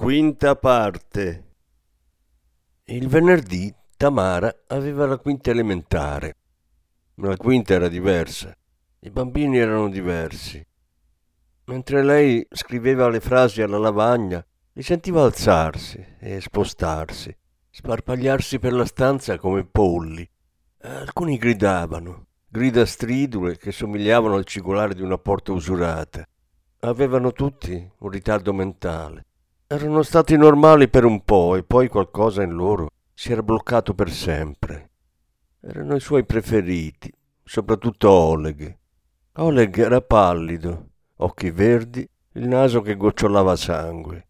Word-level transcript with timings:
Quinta 0.00 0.56
parte. 0.56 1.56
Il 2.84 3.06
venerdì 3.06 3.70
Tamara 3.98 4.62
aveva 4.68 5.04
la 5.04 5.18
quinta 5.18 5.50
elementare. 5.50 6.36
La 7.16 7.36
quinta 7.36 7.74
era 7.74 7.86
diversa. 7.86 8.56
I 9.00 9.10
bambini 9.10 9.58
erano 9.58 9.90
diversi. 9.90 10.66
Mentre 11.64 12.02
lei 12.02 12.44
scriveva 12.50 13.10
le 13.10 13.20
frasi 13.20 13.60
alla 13.60 13.76
lavagna, 13.76 14.42
li 14.72 14.82
sentiva 14.82 15.22
alzarsi 15.22 16.02
e 16.18 16.40
spostarsi, 16.40 17.36
sparpagliarsi 17.68 18.58
per 18.58 18.72
la 18.72 18.86
stanza 18.86 19.36
come 19.36 19.66
polli. 19.66 20.26
Alcuni 20.78 21.36
gridavano, 21.36 22.28
grida 22.48 22.86
stridule 22.86 23.58
che 23.58 23.70
somigliavano 23.70 24.36
al 24.36 24.46
cigolare 24.46 24.94
di 24.94 25.02
una 25.02 25.18
porta 25.18 25.52
usurata. 25.52 26.26
Avevano 26.80 27.32
tutti 27.32 27.90
un 27.98 28.08
ritardo 28.08 28.54
mentale. 28.54 29.26
Erano 29.72 30.02
stati 30.02 30.36
normali 30.36 30.88
per 30.88 31.04
un 31.04 31.22
po' 31.22 31.54
e 31.54 31.62
poi 31.62 31.86
qualcosa 31.86 32.42
in 32.42 32.50
loro 32.50 32.88
si 33.14 33.30
era 33.30 33.40
bloccato 33.40 33.94
per 33.94 34.10
sempre. 34.10 34.90
Erano 35.60 35.94
i 35.94 36.00
suoi 36.00 36.24
preferiti, 36.24 37.08
soprattutto 37.44 38.10
Oleg. 38.10 38.76
Oleg 39.34 39.78
era 39.78 40.00
pallido, 40.00 40.88
occhi 41.18 41.52
verdi, 41.52 42.04
il 42.32 42.48
naso 42.48 42.82
che 42.82 42.96
gocciolava 42.96 43.54
sangue. 43.54 44.26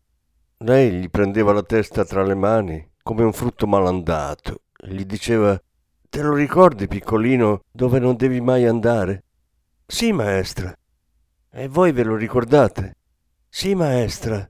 Lei 0.59 0.91
gli 0.93 1.09
prendeva 1.09 1.55
la 1.55 1.63
testa 1.63 2.05
tra 2.05 2.23
le 2.23 2.35
mani 2.35 2.91
come 3.03 3.25
un 3.25 3.33
frutto 3.33 3.67
malandato 3.67 4.65
e 4.77 4.93
gli 4.93 5.07
diceva 5.07 5.59
Te 6.11 6.21
lo 6.21 6.35
ricordi, 6.35 6.87
piccolino, 6.87 7.63
dove 7.73 7.99
non 7.99 8.15
devi 8.15 8.43
mai 8.43 8.67
andare? 8.67 9.25
Sì, 9.87 10.13
maestra. 10.13 10.77
E 11.51 11.67
voi 11.69 11.93
ve 11.93 12.05
lo 12.05 12.15
ricordate? 12.15 12.97
Sì, 13.49 13.75
maestra. 13.75 14.47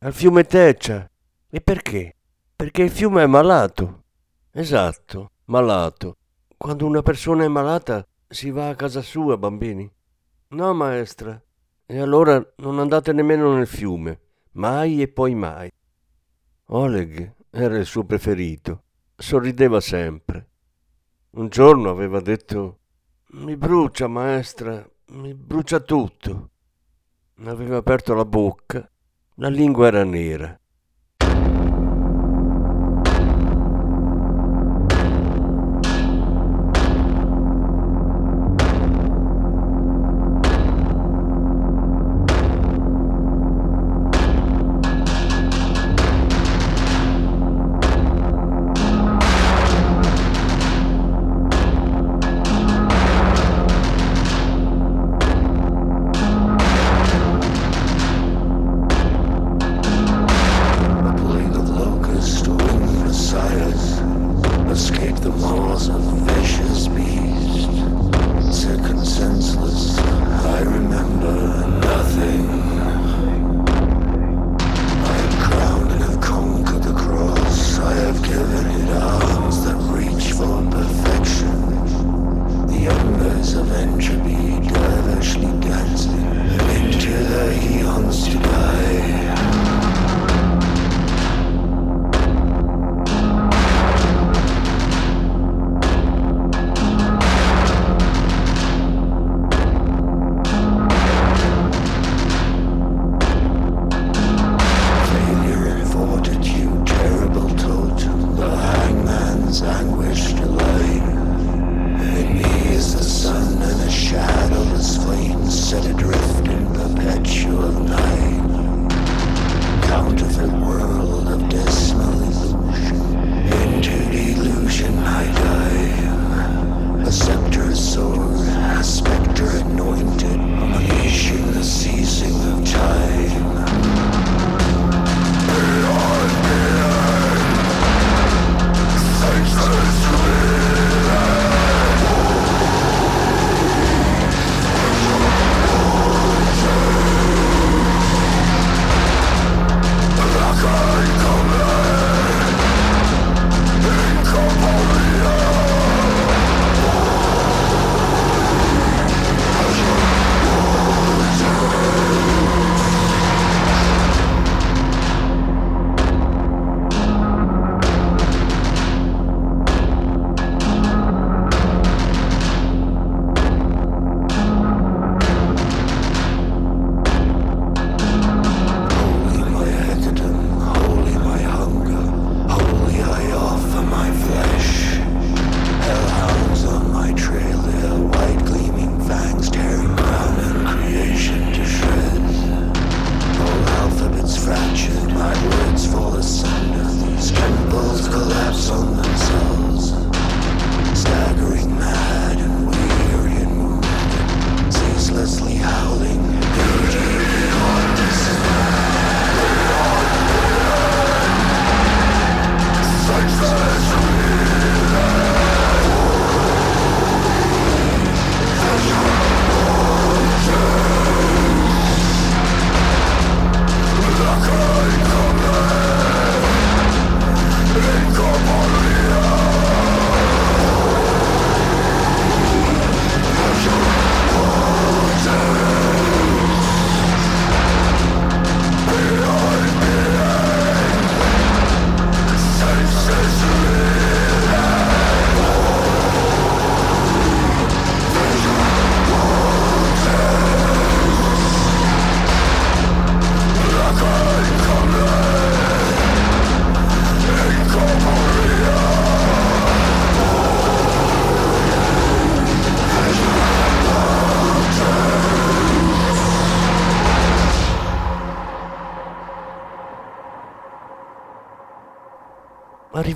Al 0.00 0.12
fiume 0.12 0.44
Teccia. 0.44 1.10
E 1.50 1.60
perché? 1.60 2.14
Perché 2.54 2.82
il 2.82 2.90
fiume 2.90 3.24
è 3.24 3.26
malato. 3.26 4.04
Esatto, 4.52 5.32
malato. 5.46 6.18
Quando 6.56 6.86
una 6.86 7.02
persona 7.02 7.42
è 7.42 7.48
malata 7.48 8.06
si 8.28 8.52
va 8.52 8.68
a 8.68 8.76
casa 8.76 9.02
sua, 9.02 9.36
bambini. 9.36 9.90
No, 10.50 10.72
maestra. 10.72 11.42
E 11.84 11.98
allora 11.98 12.40
non 12.58 12.78
andate 12.78 13.12
nemmeno 13.12 13.52
nel 13.54 13.66
fiume. 13.66 14.20
Mai 14.52 15.02
e 15.02 15.08
poi 15.08 15.34
mai. 15.34 15.68
Oleg 16.66 17.34
era 17.50 17.76
il 17.76 17.86
suo 17.86 18.04
preferito. 18.04 18.84
Sorrideva 19.16 19.80
sempre. 19.80 20.50
Un 21.30 21.48
giorno 21.48 21.90
aveva 21.90 22.20
detto 22.20 22.78
Mi 23.30 23.56
brucia, 23.56 24.06
maestra, 24.06 24.88
mi 25.06 25.34
brucia 25.34 25.80
tutto. 25.80 26.50
Aveva 27.46 27.78
aperto 27.78 28.14
la 28.14 28.24
bocca, 28.24 28.88
la 29.38 29.50
lingua 29.50 29.86
era 29.88 30.04
nera. 30.04 30.60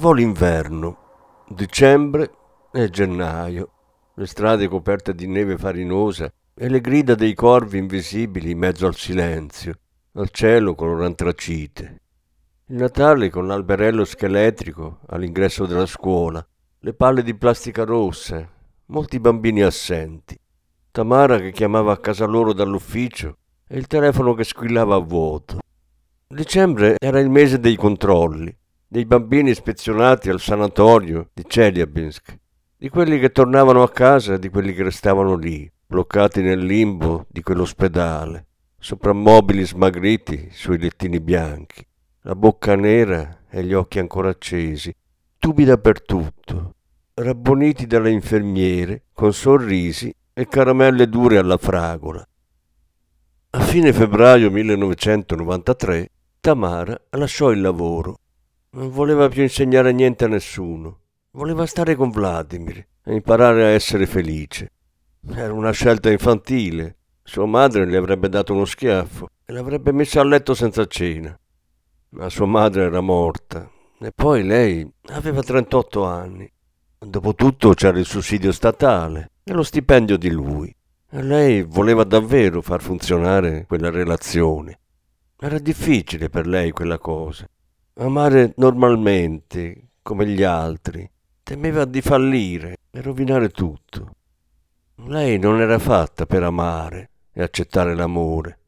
Arrivò 0.02 0.12
l'inverno, 0.14 0.96
dicembre 1.46 2.32
e 2.72 2.90
gennaio, 2.90 3.70
le 4.14 4.26
strade 4.26 4.66
coperte 4.66 5.14
di 5.14 5.28
neve 5.28 5.56
farinosa 5.56 6.28
e 6.54 6.68
le 6.68 6.80
grida 6.80 7.14
dei 7.14 7.34
corvi 7.34 7.78
invisibili 7.78 8.50
in 8.50 8.58
mezzo 8.58 8.86
al 8.86 8.96
silenzio, 8.96 9.74
al 10.14 10.30
cielo 10.30 10.74
color 10.74 11.04
antracite. 11.04 12.00
Il 12.66 12.78
Natale 12.78 13.30
con 13.30 13.46
l'alberello 13.46 14.04
scheletrico 14.04 14.98
all'ingresso 15.06 15.66
della 15.66 15.86
scuola, 15.86 16.44
le 16.80 16.94
palle 16.94 17.22
di 17.22 17.36
plastica 17.36 17.84
rossa, 17.84 18.44
molti 18.86 19.20
bambini 19.20 19.62
assenti. 19.62 20.36
Tamara 20.90 21.38
che 21.38 21.52
chiamava 21.52 21.92
a 21.92 21.98
casa 21.98 22.24
loro 22.24 22.52
dall'ufficio 22.52 23.36
e 23.68 23.78
il 23.78 23.86
telefono 23.86 24.34
che 24.34 24.42
squillava 24.42 24.96
a 24.96 25.00
vuoto. 25.00 25.58
Dicembre 26.26 26.96
era 26.98 27.20
il 27.20 27.30
mese 27.30 27.60
dei 27.60 27.76
controlli, 27.76 28.52
dei 28.92 29.06
bambini 29.06 29.48
ispezionati 29.48 30.28
al 30.28 30.38
sanatorio 30.38 31.30
di 31.32 31.44
Chelyabinsk, 31.44 32.38
di 32.76 32.90
quelli 32.90 33.18
che 33.18 33.30
tornavano 33.30 33.82
a 33.82 33.88
casa 33.88 34.34
e 34.34 34.38
di 34.38 34.50
quelli 34.50 34.74
che 34.74 34.82
restavano 34.82 35.34
lì, 35.34 35.66
bloccati 35.86 36.42
nel 36.42 36.62
limbo 36.62 37.24
di 37.30 37.40
quell'ospedale, 37.40 38.48
soprammobili 38.78 39.64
smagriti 39.64 40.50
sui 40.52 40.76
lettini 40.76 41.20
bianchi, 41.20 41.82
la 42.24 42.34
bocca 42.34 42.76
nera 42.76 43.44
e 43.48 43.64
gli 43.64 43.72
occhi 43.72 43.98
ancora 43.98 44.28
accesi, 44.28 44.94
tubi 45.38 45.64
dappertutto, 45.64 46.74
rabboniti 47.14 47.86
dalle 47.86 48.10
infermiere 48.10 49.04
con 49.14 49.32
sorrisi 49.32 50.14
e 50.34 50.46
caramelle 50.46 51.08
dure 51.08 51.38
alla 51.38 51.56
fragola. 51.56 52.22
A 53.52 53.60
fine 53.60 53.90
febbraio 53.90 54.50
1993 54.50 56.10
Tamara 56.40 57.00
lasciò 57.12 57.52
il 57.52 57.62
lavoro. 57.62 58.18
Non 58.74 58.88
voleva 58.88 59.28
più 59.28 59.42
insegnare 59.42 59.92
niente 59.92 60.24
a 60.24 60.28
nessuno. 60.28 61.00
Voleva 61.32 61.66
stare 61.66 61.94
con 61.94 62.08
Vladimir 62.08 62.86
e 63.04 63.12
imparare 63.12 63.64
a 63.64 63.68
essere 63.68 64.06
felice. 64.06 64.70
Era 65.28 65.52
una 65.52 65.72
scelta 65.72 66.10
infantile. 66.10 66.96
Sua 67.22 67.44
madre 67.44 67.84
le 67.84 67.98
avrebbe 67.98 68.30
dato 68.30 68.54
uno 68.54 68.64
schiaffo 68.64 69.28
e 69.44 69.52
l'avrebbe 69.52 69.92
messa 69.92 70.22
a 70.22 70.24
letto 70.24 70.54
senza 70.54 70.86
cena. 70.86 71.38
Ma 72.10 72.30
sua 72.30 72.46
madre 72.46 72.84
era 72.84 73.02
morta 73.02 73.70
e 74.00 74.10
poi 74.10 74.42
lei 74.42 74.90
aveva 75.08 75.42
38 75.42 76.04
anni. 76.06 76.50
Dopotutto 76.98 77.74
c'era 77.74 77.98
il 77.98 78.06
sussidio 78.06 78.52
statale 78.52 79.32
e 79.44 79.52
lo 79.52 79.64
stipendio 79.64 80.16
di 80.16 80.30
lui. 80.30 80.74
E 81.10 81.22
lei 81.22 81.62
voleva 81.62 82.04
davvero 82.04 82.62
far 82.62 82.80
funzionare 82.80 83.66
quella 83.66 83.90
relazione. 83.90 84.80
Era 85.38 85.58
difficile 85.58 86.30
per 86.30 86.46
lei 86.46 86.70
quella 86.70 86.96
cosa. 86.96 87.46
Amare 87.96 88.54
normalmente, 88.56 89.88
come 90.00 90.26
gli 90.26 90.42
altri. 90.42 91.06
Temeva 91.42 91.84
di 91.84 92.00
fallire 92.00 92.76
e 92.90 93.02
rovinare 93.02 93.50
tutto. 93.50 94.14
Lei 95.08 95.38
non 95.38 95.60
era 95.60 95.78
fatta 95.78 96.24
per 96.24 96.42
amare 96.42 97.10
e 97.30 97.42
accettare 97.42 97.94
l'amore. 97.94 98.58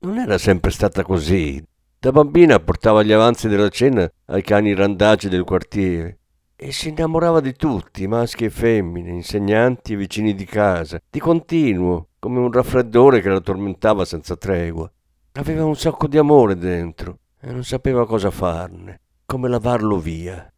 Non 0.00 0.18
era 0.18 0.36
sempre 0.36 0.70
stata 0.72 1.02
così. 1.02 1.64
Da 1.98 2.12
bambina 2.12 2.60
portava 2.60 3.02
gli 3.02 3.12
avanzi 3.12 3.48
della 3.48 3.70
cena 3.70 4.06
ai 4.26 4.42
cani 4.42 4.74
randagi 4.74 5.30
del 5.30 5.44
quartiere 5.44 6.18
e 6.54 6.70
si 6.70 6.90
innamorava 6.90 7.40
di 7.40 7.54
tutti, 7.54 8.06
maschi 8.06 8.44
e 8.44 8.50
femmine, 8.50 9.08
insegnanti 9.08 9.94
e 9.94 9.96
vicini 9.96 10.34
di 10.34 10.44
casa, 10.44 11.00
di 11.08 11.18
continuo, 11.18 12.08
come 12.18 12.38
un 12.38 12.52
raffreddore 12.52 13.22
che 13.22 13.30
la 13.30 13.40
tormentava 13.40 14.04
senza 14.04 14.36
tregua. 14.36 14.90
Aveva 15.32 15.64
un 15.64 15.76
sacco 15.76 16.06
di 16.06 16.18
amore 16.18 16.58
dentro 16.58 17.20
e 17.40 17.52
non 17.52 17.64
sapeva 17.64 18.06
cosa 18.06 18.30
farne, 18.30 19.00
come 19.24 19.48
lavarlo 19.48 19.98
via. 19.98 20.52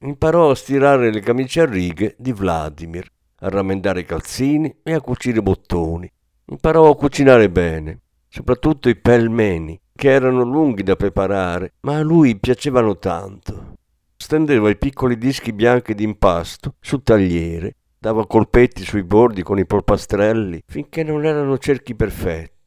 Imparò 0.00 0.50
a 0.50 0.54
stirare 0.54 1.12
le 1.12 1.20
camicie 1.20 1.60
a 1.60 1.66
righe 1.66 2.14
di 2.18 2.32
Vladimir, 2.32 3.06
a 3.40 3.48
rammendare 3.48 4.00
i 4.00 4.04
calzini 4.04 4.74
e 4.82 4.92
a 4.92 5.00
cucire 5.00 5.42
bottoni. 5.42 6.10
Imparò 6.46 6.90
a 6.90 6.96
cucinare 6.96 7.50
bene, 7.50 8.00
soprattutto 8.28 8.88
i 8.88 8.96
pelmeni, 8.96 9.80
che 9.94 10.10
erano 10.10 10.42
lunghi 10.42 10.82
da 10.82 10.96
preparare, 10.96 11.74
ma 11.80 11.96
a 11.96 12.02
lui 12.02 12.38
piacevano 12.38 12.98
tanto 12.98 13.80
stendeva 14.22 14.70
i 14.70 14.78
piccoli 14.78 15.18
dischi 15.18 15.52
bianchi 15.52 15.94
d'impasto 15.94 16.76
sul 16.78 17.02
tagliere, 17.02 17.74
dava 17.98 18.24
colpetti 18.24 18.84
sui 18.84 19.02
bordi 19.02 19.42
con 19.42 19.58
i 19.58 19.66
polpastrelli 19.66 20.62
finché 20.64 21.02
non 21.02 21.24
erano 21.26 21.58
cerchi 21.58 21.96
perfetti. 21.96 22.61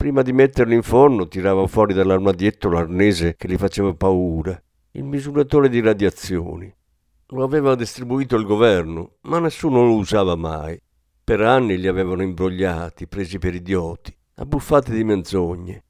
Prima 0.00 0.22
di 0.22 0.32
metterli 0.32 0.74
in 0.74 0.82
forno 0.82 1.28
tirava 1.28 1.66
fuori 1.66 1.92
dall'armadietto 1.92 2.70
l'arnese 2.70 3.36
che 3.36 3.46
gli 3.46 3.58
faceva 3.58 3.92
paura, 3.92 4.58
il 4.92 5.04
misuratore 5.04 5.68
di 5.68 5.82
radiazioni. 5.82 6.74
Lo 7.26 7.44
aveva 7.44 7.74
distribuito 7.74 8.34
il 8.36 8.46
governo, 8.46 9.16
ma 9.24 9.38
nessuno 9.40 9.84
lo 9.84 9.96
usava 9.96 10.36
mai. 10.36 10.80
Per 11.22 11.42
anni 11.42 11.76
li 11.76 11.86
avevano 11.86 12.22
imbrogliati, 12.22 13.08
presi 13.08 13.38
per 13.38 13.54
idioti, 13.54 14.16
abbuffati 14.36 14.90
di 14.90 15.04
menzogne. 15.04 15.84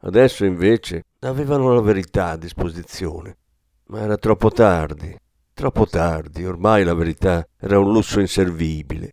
Adesso 0.00 0.44
invece 0.44 1.04
avevano 1.20 1.72
la 1.72 1.80
verità 1.80 2.32
a 2.32 2.36
disposizione 2.36 3.38
ma 3.86 4.00
era 4.00 4.16
troppo 4.16 4.50
tardi, 4.50 5.16
troppo 5.54 5.86
tardi, 5.86 6.44
ormai 6.44 6.82
la 6.84 6.94
verità 6.94 7.46
era 7.58 7.78
un 7.78 7.92
lusso 7.92 8.20
inservibile. 8.20 9.12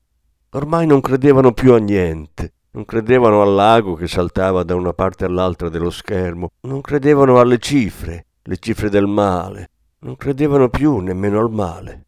Ormai 0.51 0.87
non 0.87 1.01
credevano 1.01 1.53
più 1.53 1.73
a 1.73 1.77
niente, 1.77 2.53
non 2.73 2.85
credevano 2.85 3.41
al 3.41 3.53
lago 3.53 3.93
che 3.93 4.07
saltava 4.07 4.63
da 4.63 4.73
una 4.75 4.93
parte 4.93 5.25
all'altra 5.25 5.69
dello 5.69 5.91
schermo, 5.91 6.49
non 6.61 6.81
credevano 6.81 7.39
alle 7.39 7.59
cifre, 7.59 8.25
le 8.41 8.57
cifre 8.57 8.89
del 8.89 9.05
male, 9.05 9.69
non 9.99 10.15
credevano 10.15 10.69
più 10.69 10.97
nemmeno 10.97 11.39
al 11.39 11.51
male. 11.51 12.05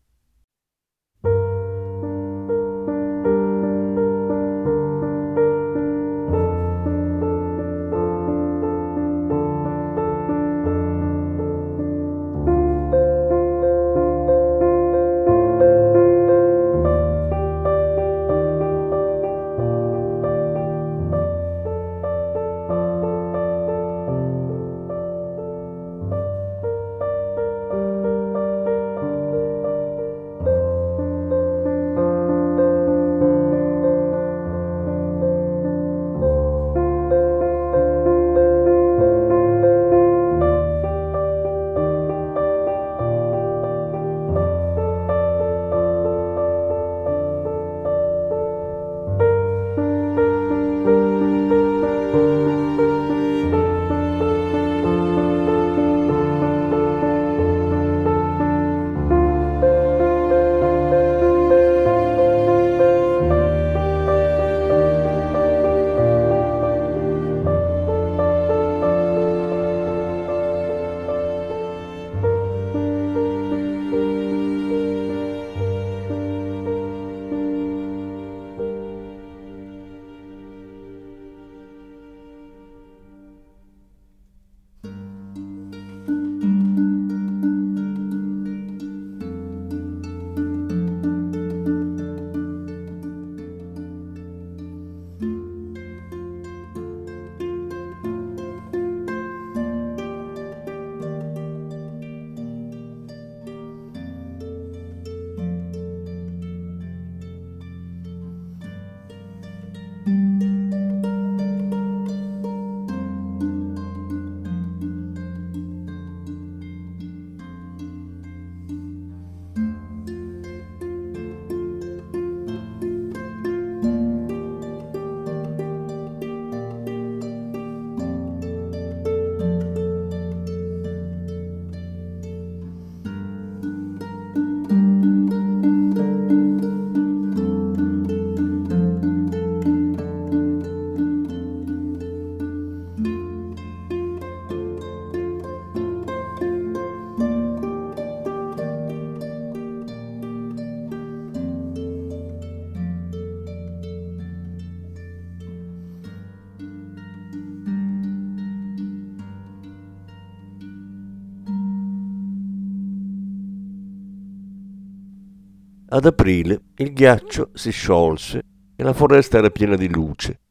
Ad 165.95 166.03
aprile 166.03 166.59
il 166.75 166.91
ghiaccio 166.91 167.51
si 167.53 167.71
sciolse 167.71 168.41
e 168.75 168.83
la 168.83 168.91
foresta 168.91 169.37
era 169.37 169.49
piena 169.49 169.77
di 169.77 169.87
luce. 169.87 170.41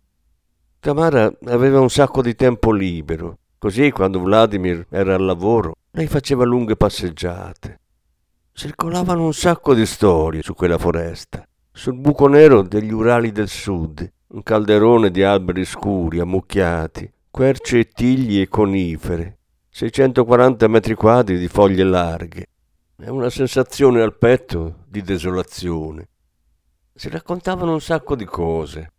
Tamara 0.80 1.30
aveva 1.48 1.80
un 1.80 1.90
sacco 1.90 2.22
di 2.22 2.34
tempo 2.34 2.72
libero, 2.72 3.36
così 3.58 3.90
quando 3.90 4.20
Vladimir 4.20 4.86
era 4.88 5.14
al 5.14 5.22
lavoro 5.22 5.74
lei 5.90 6.06
faceva 6.06 6.44
lunghe 6.44 6.76
passeggiate. 6.76 7.80
Circolavano 8.52 9.22
un 9.22 9.34
sacco 9.34 9.74
di 9.74 9.84
storie 9.84 10.40
su 10.40 10.54
quella 10.54 10.78
foresta, 10.78 11.46
sul 11.70 11.98
buco 11.98 12.26
nero 12.26 12.62
degli 12.62 12.90
Urali 12.90 13.30
del 13.30 13.48
Sud, 13.48 14.10
un 14.28 14.42
calderone 14.42 15.10
di 15.10 15.22
alberi 15.22 15.66
scuri, 15.66 16.20
ammucchiati, 16.20 17.12
querce 17.30 17.80
e 17.80 17.88
tigli 17.88 18.40
e 18.40 18.48
conifere, 18.48 19.40
640 19.68 20.68
metri 20.68 20.94
quadri 20.94 21.36
di 21.36 21.48
foglie 21.48 21.84
larghe, 21.84 22.46
e 22.96 23.10
una 23.10 23.30
sensazione 23.30 24.00
al 24.00 24.16
petto 24.16 24.84
di 24.86 25.02
desolazione. 25.02 26.08
Si 26.94 27.08
raccontavano 27.08 27.72
un 27.72 27.80
sacco 27.80 28.14
di 28.14 28.24
cose, 28.24 28.92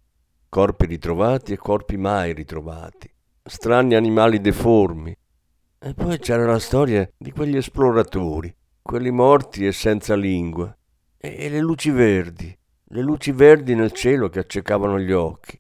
corpi 0.50 0.86
ritrovati 0.86 1.54
e 1.54 1.58
corpi 1.58 1.96
mai 1.96 2.34
ritrovati, 2.34 3.10
strani 3.44 3.96
animali 3.96 4.42
deformi. 4.42 5.18
E 5.80 5.94
poi 5.94 6.18
c'era 6.20 6.46
la 6.46 6.60
storia 6.60 7.10
di 7.18 7.32
quegli 7.32 7.56
esploratori, 7.56 8.54
quelli 8.82 9.12
morti 9.12 9.66
e 9.66 9.72
senza 9.72 10.16
lingua, 10.16 10.76
e, 11.18 11.50
le 11.50 11.60
luci 11.60 11.90
verdi, 11.90 12.58
le 12.84 13.02
luci 13.02 13.32
verdi 13.32 13.76
nel 13.76 13.92
cielo 13.92 14.30
che 14.30 14.40
accecavano 14.40 15.00
gli 15.00 15.12
occhi. 15.12 15.60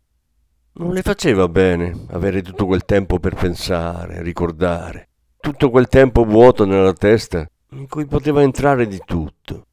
Non 0.74 0.92
le 0.92 1.02
faceva 1.04 1.48
bene 1.48 2.06
avere 2.10 2.42
tutto 2.42 2.66
quel 2.66 2.84
tempo 2.84 3.18
per 3.20 3.36
pensare, 3.36 4.22
ricordare, 4.22 5.10
tutto 5.40 5.70
quel 5.70 5.88
tempo 5.88 6.26
vuoto 6.26 6.66
nella 6.66 6.94
testa 6.94 7.48
in 7.76 7.88
cui 7.88 8.06
poteva 8.06 8.42
entrare 8.42 8.88
di 8.88 9.00
tutto. 9.04 9.68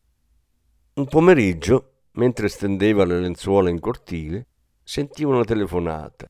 Un 0.94 1.06
pomeriggio, 1.06 2.02
mentre 2.12 2.48
stendeva 2.48 3.04
le 3.04 3.20
lenzuola 3.20 3.70
in 3.70 3.80
cortile, 3.80 4.46
sentì 4.82 5.24
una 5.24 5.44
telefonata. 5.44 6.28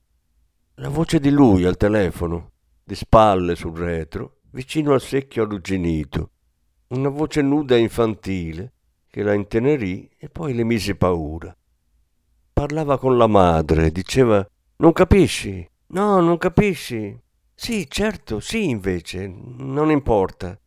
La 0.76 0.88
voce 0.88 1.18
di 1.18 1.30
lui 1.30 1.64
al 1.64 1.76
telefono, 1.76 2.52
di 2.84 2.94
spalle 2.94 3.54
sul 3.54 3.76
retro, 3.76 4.40
vicino 4.50 4.92
al 4.92 5.00
secchio 5.00 5.44
arrugginito. 5.44 6.30
Una 6.88 7.08
voce 7.08 7.40
nuda 7.40 7.74
e 7.74 7.80
infantile 7.80 8.72
che 9.08 9.22
la 9.22 9.32
intenerì 9.32 10.10
e 10.18 10.28
poi 10.28 10.54
le 10.54 10.64
mise 10.64 10.94
paura. 10.94 11.54
Parlava 12.52 12.98
con 12.98 13.16
la 13.16 13.26
madre, 13.26 13.90
diceva 13.90 14.46
non 14.76 14.92
capisci? 14.92 15.66
No, 15.88 16.20
non 16.20 16.38
capisci. 16.38 17.16
Sì, 17.54 17.88
certo, 17.88 18.40
sì, 18.40 18.68
invece. 18.68 19.28
Non 19.28 19.90
importa. 19.90 20.58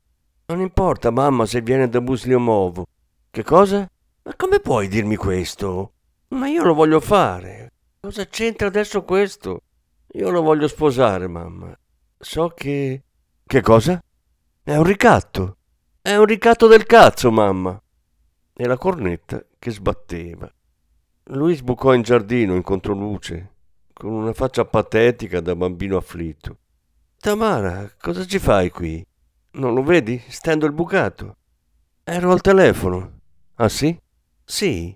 Non 0.47 0.59
importa, 0.59 1.09
mamma, 1.09 1.45
se 1.45 1.61
viene 1.61 1.89
da 1.89 2.01
Busliomovo. 2.01 2.85
Che 3.31 3.43
cosa? 3.43 3.89
Ma 4.23 4.33
come 4.35 4.59
puoi 4.59 4.87
dirmi 4.87 5.15
questo? 5.15 5.93
Ma 6.29 6.47
io 6.47 6.63
lo 6.63 6.73
voglio 6.75 6.99
fare. 6.99 7.71
Cosa 7.99 8.27
c'entra 8.27 8.67
adesso 8.67 9.03
questo? 9.03 9.61
Io 10.13 10.29
lo 10.29 10.43
voglio 10.43 10.67
sposare, 10.67 11.27
mamma. 11.27 11.75
So 12.19 12.49
che... 12.49 13.03
Che 13.43 13.61
cosa? 13.61 13.99
È 14.63 14.75
un 14.75 14.83
ricatto. 14.83 15.57
È 15.99 16.15
un 16.15 16.25
ricatto 16.25 16.67
del 16.67 16.85
cazzo, 16.85 17.31
mamma. 17.31 17.81
E 18.53 18.65
la 18.67 18.77
cornetta 18.77 19.43
che 19.57 19.71
sbatteva. 19.71 20.47
Lui 21.29 21.55
sbucò 21.55 21.93
in 21.93 22.03
giardino 22.03 22.53
in 22.53 22.61
controluce 22.61 23.53
con 23.91 24.11
una 24.11 24.33
faccia 24.33 24.65
patetica 24.65 25.39
da 25.39 25.55
bambino 25.55 25.97
afflitto. 25.97 26.57
Tamara, 27.17 27.91
cosa 27.99 28.25
ci 28.25 28.37
fai 28.37 28.69
qui? 28.69 29.03
Non 29.57 29.73
lo 29.73 29.83
vedi? 29.83 30.21
Stendo 30.27 30.65
il 30.65 30.73
bucato. 30.73 31.37
Ero 32.03 32.31
al 32.31 32.41
telefono. 32.41 33.19
Ah 33.55 33.69
sì? 33.69 33.97
Sì. 34.43 34.93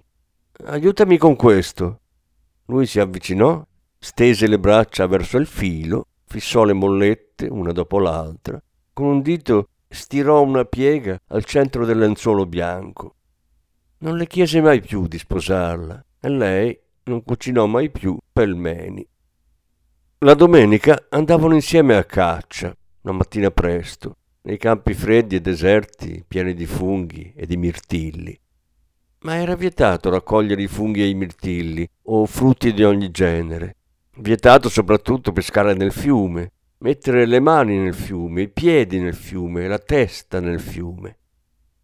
Aiutami 0.66 1.18
con 1.18 1.38
questo. 1.38 2.02
Lui 2.66 2.86
si 2.86 3.00
avvicinò, 3.00 3.66
stese 3.98 4.48
le 4.48 4.60
braccia 4.60 5.08
verso 5.08 5.38
il 5.38 5.48
filo, 5.48 6.08
fissò 6.26 6.66
le 6.66 6.74
mollette 6.74 7.48
una 7.48 7.72
dopo 7.72 8.00
l'altra, 8.00 8.62
con 8.92 9.06
un 9.06 9.22
dito 9.22 9.70
stirò 9.88 10.42
una 10.42 10.66
piega 10.66 11.18
al 11.28 11.46
centro 11.46 11.86
del 11.86 11.98
lenzuolo 11.98 12.46
bianco. 12.46 13.16
Non 14.00 14.18
le 14.18 14.28
chiese 14.28 14.60
mai 14.60 14.82
più 14.82 15.08
di 15.08 15.18
sposarla 15.18 16.04
e 16.20 16.30
lei 16.30 16.78
non 17.04 17.24
cucinò 17.24 17.66
mai 17.66 17.90
più 17.90 18.18
pelmeni. 18.32 19.08
La 20.20 20.34
domenica 20.34 21.06
andavano 21.10 21.56
insieme 21.56 21.96
a 21.96 22.04
caccia, 22.04 22.76
la 23.02 23.12
mattina 23.14 23.50
presto, 23.52 24.18
nei 24.42 24.58
campi 24.58 24.94
freddi 24.94 25.36
e 25.36 25.42
deserti 25.42 26.24
pieni 26.28 26.54
di 26.54 26.66
funghi 26.66 27.34
e 27.36 27.46
di 27.46 27.58
mirtilli. 27.58 28.40
Ma 29.22 29.36
era 29.36 29.56
vietato 29.56 30.10
raccogliere 30.10 30.62
i 30.62 30.68
funghi 30.68 31.02
e 31.02 31.08
i 31.08 31.14
mirtilli 31.14 31.88
o 32.04 32.26
frutti 32.26 32.74
di 32.74 32.84
ogni 32.84 33.12
genere. 33.12 33.76
Vietato 34.18 34.70
soprattutto 34.70 35.32
pescare 35.32 35.74
nel 35.74 35.92
fiume, 35.92 36.52
mettere 36.80 37.26
le 37.26 37.40
mani 37.40 37.78
nel 37.78 37.94
fiume, 37.94 38.44
i 38.44 38.50
piedi 38.50 39.00
nel 39.00 39.16
fiume, 39.16 39.68
la 39.68 39.80
testa 39.80 40.40
nel 40.40 40.60
fiume. 40.60 41.18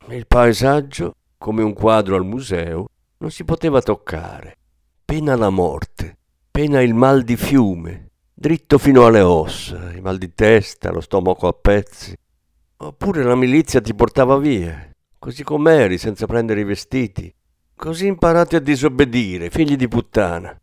Il 0.10 0.28
paesaggio, 0.28 1.16
come 1.38 1.64
un 1.64 1.74
quadro 1.74 2.16
al 2.16 2.26
museo, 2.26 2.88
non 3.18 3.32
si 3.32 3.44
poteva 3.44 3.82
toccare 3.82 4.58
pena 5.06 5.36
la 5.36 5.52
morte, 5.52 6.18
pena 6.50 6.82
il 6.82 6.96
mal 6.96 7.22
di 7.22 7.38
fiume, 7.38 8.10
dritto 8.34 8.80
fino 8.80 9.06
alle 9.06 9.22
ossa, 9.22 9.92
il 9.92 10.02
mal 10.02 10.18
di 10.18 10.34
testa, 10.34 10.92
lo 10.92 11.00
stomaco 11.00 11.48
a 11.48 11.54
pezzi. 11.54 12.18
Oppure 12.78 13.24
la 13.24 13.36
milizia 13.36 13.80
ti 13.80 13.96
portava 13.96 14.38
via, 14.38 14.90
così 15.18 15.44
com'eri, 15.44 15.98
senza 15.98 16.26
prendere 16.26 16.60
i 16.60 16.66
vestiti, 16.66 17.34
così 17.74 18.08
imparati 18.08 18.58
a 18.58 18.60
disobbedire, 18.60 19.50
figli 19.50 19.78
di 19.78 19.88
puttana. 19.88 20.54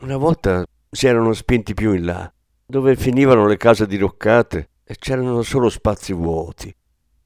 Una 0.00 0.16
volta 0.16 0.64
si 0.90 1.06
erano 1.06 1.34
spinti 1.34 1.74
più 1.74 1.92
in 1.92 2.06
là, 2.06 2.32
dove 2.64 2.96
finivano 2.96 3.46
le 3.46 3.58
case 3.58 3.86
diroccate 3.86 4.70
e 4.84 4.96
c'erano 4.98 5.42
solo 5.42 5.68
spazi 5.68 6.14
vuoti. 6.14 6.74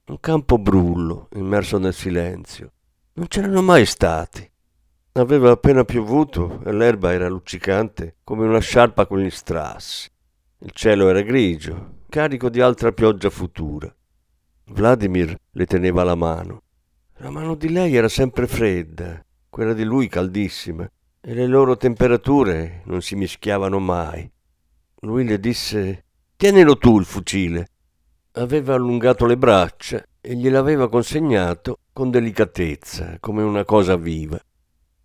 Un 0.06 0.18
campo 0.18 0.59
brullo, 0.59 1.28
immerso 1.35 1.78
nel 1.78 1.94
silenzio. 1.94 2.73
Non 3.14 3.28
c'erano 3.28 3.62
mai 3.62 3.87
stati. 3.87 4.50
Aveva 5.12 5.52
appena 5.52 5.85
piovuto 5.85 6.61
e 6.64 6.73
l'erba 6.73 7.12
era 7.12 7.28
luccicante 7.28 8.16
come 8.25 8.47
una 8.47 8.59
sciarpa 8.59 9.06
con 9.06 9.21
gli 9.21 9.30
strassi. 9.30 10.11
Il 10.59 10.73
cielo 10.73 11.09
era 11.09 11.21
grigio, 11.21 12.00
carico 12.12 12.50
di 12.50 12.61
altra 12.61 12.92
pioggia 12.92 13.31
futura. 13.31 13.90
Vladimir 14.66 15.35
le 15.50 15.64
teneva 15.64 16.04
la 16.04 16.14
mano. 16.14 16.61
La 17.16 17.31
mano 17.31 17.54
di 17.54 17.71
lei 17.71 17.97
era 17.97 18.11
sempre 18.11 18.47
fredda, 18.47 19.25
quella 19.49 19.73
di 19.73 19.83
lui 19.83 20.09
caldissima, 20.09 20.87
e 21.23 21.33
le 21.33 21.47
loro 21.47 21.78
temperature 21.78 22.83
non 22.85 23.00
si 23.00 23.14
mischiavano 23.14 23.78
mai. 23.78 24.31
Lui 25.00 25.25
le 25.25 25.40
disse 25.40 26.04
Tienilo 26.37 26.76
tu 26.76 26.99
il 26.99 27.07
fucile. 27.07 27.69
Aveva 28.33 28.75
allungato 28.75 29.25
le 29.25 29.38
braccia 29.38 30.04
e 30.21 30.35
gliel'aveva 30.35 30.90
consegnato 30.90 31.78
con 31.95 32.11
delicatezza, 32.11 33.16
come 33.21 33.42
una 33.42 33.64
cosa 33.64 33.97
viva. 33.97 34.38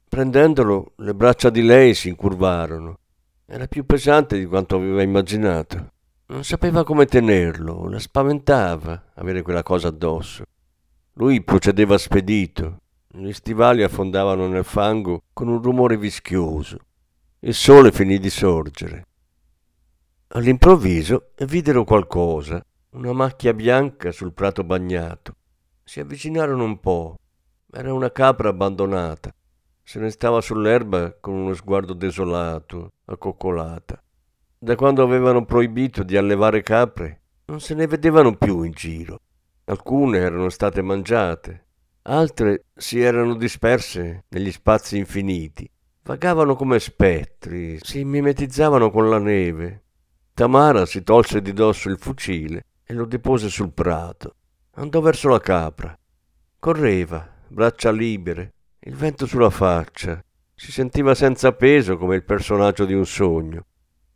Prendendolo, 0.09 0.91
le 0.97 1.15
braccia 1.15 1.49
di 1.49 1.61
lei 1.61 1.93
si 1.93 2.09
incurvarono. 2.09 2.99
Era 3.45 3.65
più 3.67 3.85
pesante 3.85 4.37
di 4.37 4.45
quanto 4.45 4.75
aveva 4.75 5.01
immaginato. 5.01 5.91
Non 6.29 6.43
sapeva 6.43 6.83
come 6.83 7.05
tenerlo, 7.05 7.87
la 7.87 7.99
spaventava 7.99 9.11
avere 9.13 9.41
quella 9.41 9.63
cosa 9.63 9.87
addosso. 9.87 10.43
Lui 11.13 11.41
procedeva 11.41 11.97
spedito. 11.97 12.81
Gli 13.07 13.31
stivali 13.31 13.81
affondavano 13.81 14.45
nel 14.49 14.65
fango 14.65 15.23
con 15.31 15.47
un 15.47 15.61
rumore 15.61 15.95
vischioso. 15.97 16.79
Il 17.39 17.53
sole 17.53 17.93
finì 17.93 18.19
di 18.19 18.29
sorgere. 18.29 19.05
All'improvviso 20.29 21.31
videro 21.45 21.85
qualcosa, 21.85 22.61
una 22.89 23.13
macchia 23.13 23.53
bianca 23.53 24.11
sul 24.11 24.33
prato 24.33 24.65
bagnato. 24.65 25.35
Si 25.81 26.01
avvicinarono 26.01 26.65
un 26.65 26.79
po'. 26.81 27.15
Era 27.71 27.93
una 27.93 28.11
capra 28.11 28.49
abbandonata. 28.49 29.33
Se 29.81 29.97
ne 29.99 30.09
stava 30.09 30.41
sull'erba 30.41 31.15
con 31.21 31.35
uno 31.35 31.53
sguardo 31.53 31.93
desolato, 31.93 32.91
accoccolata. 33.05 34.01
Da 34.59 34.73
quando 34.73 35.03
avevano 35.03 35.45
proibito 35.45 36.01
di 36.01 36.17
allevare 36.17 36.63
capre, 36.63 37.21
non 37.45 37.59
se 37.59 37.75
ne 37.75 37.85
vedevano 37.85 38.35
più 38.35 38.63
in 38.63 38.71
giro. 38.71 39.19
Alcune 39.65 40.17
erano 40.17 40.49
state 40.49 40.81
mangiate, 40.81 41.65
altre 42.03 42.63
si 42.75 42.99
erano 42.99 43.35
disperse 43.35 44.23
negli 44.29 44.51
spazi 44.51 44.97
infiniti. 44.97 45.69
Vagavano 46.01 46.55
come 46.55 46.79
spettri, 46.79 47.77
si 47.83 48.03
mimetizzavano 48.03 48.89
con 48.89 49.07
la 49.09 49.19
neve. 49.19 49.83
Tamara 50.33 50.87
si 50.87 51.03
tolse 51.03 51.39
di 51.43 51.53
dosso 51.53 51.89
il 51.89 51.99
fucile 51.99 52.65
e 52.83 52.95
lo 52.95 53.05
depose 53.05 53.49
sul 53.49 53.71
prato. 53.71 54.37
Andò 54.71 55.01
verso 55.01 55.29
la 55.29 55.39
capra. 55.39 55.95
Correva, 56.57 57.31
braccia 57.47 57.91
libere, 57.91 58.53
il 58.79 58.95
vento 58.95 59.27
sulla 59.27 59.51
faccia. 59.51 60.19
Si 60.55 60.71
sentiva 60.71 61.13
senza 61.13 61.51
peso 61.51 61.95
come 61.95 62.15
il 62.15 62.23
personaggio 62.23 62.85
di 62.85 62.95
un 62.95 63.05
sogno. 63.05 63.65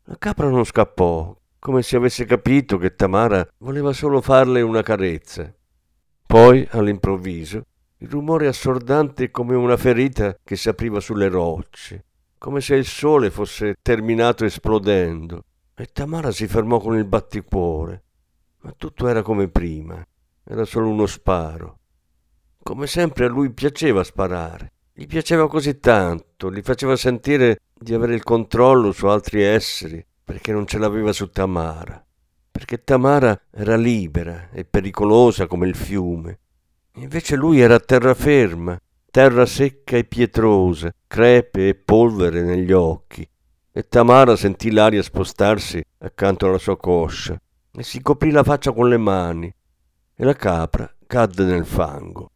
La 0.05 0.17
capra 0.17 0.49
non 0.49 0.65
scappò, 0.65 1.35
come 1.59 1.83
se 1.83 1.95
avesse 1.95 2.25
capito 2.25 2.77
che 2.77 2.95
Tamara 2.95 3.47
voleva 3.59 3.93
solo 3.93 4.19
farle 4.19 4.61
una 4.61 4.81
carezza. 4.81 5.53
Poi, 6.25 6.67
all'improvviso, 6.71 7.65
il 7.97 8.09
rumore 8.09 8.47
assordante 8.47 9.29
come 9.29 9.55
una 9.55 9.77
ferita 9.77 10.35
che 10.43 10.55
si 10.55 10.69
apriva 10.69 10.99
sulle 10.99 11.27
rocce, 11.27 12.05
come 12.39 12.61
se 12.61 12.75
il 12.75 12.85
sole 12.85 13.29
fosse 13.29 13.75
terminato 13.79 14.43
esplodendo. 14.43 15.43
E 15.75 15.85
Tamara 15.85 16.31
si 16.31 16.47
fermò 16.47 16.79
con 16.79 16.95
il 16.95 17.05
batticuore, 17.05 18.03
ma 18.61 18.73
tutto 18.75 19.07
era 19.07 19.21
come 19.21 19.49
prima, 19.49 20.03
era 20.43 20.65
solo 20.65 20.89
uno 20.89 21.05
sparo. 21.05 21.77
Come 22.63 22.87
sempre 22.87 23.25
a 23.25 23.29
lui 23.29 23.51
piaceva 23.51 24.03
sparare, 24.03 24.71
gli 24.93 25.07
piaceva 25.07 25.47
così 25.47 25.79
tanto, 25.79 26.51
gli 26.51 26.61
faceva 26.61 26.95
sentire 26.95 27.61
di 27.73 27.93
avere 27.93 28.13
il 28.13 28.23
controllo 28.23 28.91
su 28.91 29.07
altri 29.07 29.41
esseri, 29.41 30.05
perché 30.23 30.51
non 30.51 30.67
ce 30.67 30.77
l'aveva 30.77 31.13
su 31.13 31.29
Tamara, 31.29 32.03
perché 32.51 32.83
Tamara 32.83 33.39
era 33.49 33.75
libera 33.75 34.49
e 34.51 34.65
pericolosa 34.65 35.47
come 35.47 35.67
il 35.67 35.75
fiume. 35.75 36.39
Invece 36.95 37.35
lui 37.35 37.59
era 37.59 37.79
terraferma, 37.79 38.77
terra 39.09 39.45
secca 39.45 39.97
e 39.97 40.03
pietrosa, 40.03 40.93
crepe 41.07 41.69
e 41.69 41.75
polvere 41.75 42.41
negli 42.43 42.71
occhi. 42.71 43.27
E 43.73 43.87
Tamara 43.87 44.35
sentì 44.35 44.71
l'aria 44.71 45.01
spostarsi 45.01 45.81
accanto 45.99 46.47
alla 46.47 46.57
sua 46.57 46.77
coscia 46.77 47.39
e 47.73 47.83
si 47.83 48.01
coprì 48.01 48.31
la 48.31 48.43
faccia 48.43 48.73
con 48.73 48.89
le 48.89 48.97
mani 48.97 49.53
e 50.15 50.25
la 50.25 50.33
capra 50.33 50.93
cadde 51.07 51.45
nel 51.45 51.65
fango. 51.65 52.31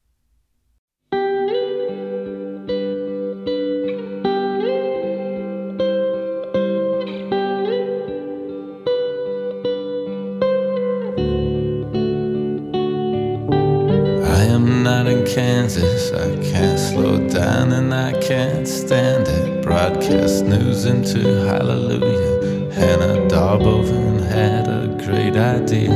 Kansas. 15.35 16.13
I 16.13 16.33
can't 16.41 16.79
slow 16.79 17.17
down 17.27 17.73
and 17.73 17.93
I 17.93 18.13
can't 18.21 18.65
stand 18.65 19.27
it. 19.27 19.61
Broadcast 19.61 20.45
news 20.45 20.85
into 20.85 21.19
hallelujah. 21.45 22.71
Hannah 22.71 23.27
Darboven 23.27 24.25
had 24.25 24.69
a 24.69 24.87
great 25.03 25.35
idea. 25.35 25.91